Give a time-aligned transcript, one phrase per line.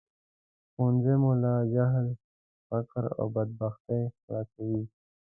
[0.71, 2.07] ښوونځی مو له جهل،
[2.67, 4.83] فقر او بدبختۍ خلاصوي